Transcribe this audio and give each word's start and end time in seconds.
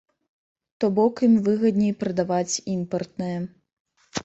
То 0.83 0.89
бок 0.99 1.21
ім 1.27 1.35
выгадней 1.49 1.93
прадаваць 2.01 2.59
імпартнае. 2.79 3.39